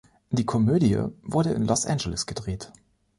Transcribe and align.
Die 0.31 0.45
Komödie 0.47 0.97
wurde 1.21 1.51
in 1.51 1.61
Los 1.67 1.85
Angeles 1.85 2.25
gedreht. 2.25 2.73